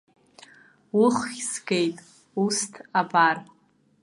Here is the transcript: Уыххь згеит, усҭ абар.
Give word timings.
Уыххь 0.99 1.33
згеит, 1.51 1.97
усҭ 2.43 2.73
абар. 2.99 3.37